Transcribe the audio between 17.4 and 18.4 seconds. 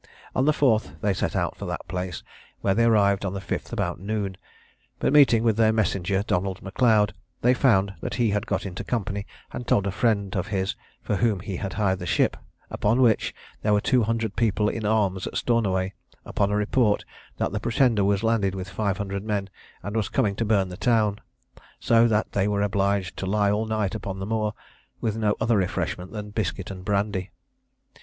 the Pretender was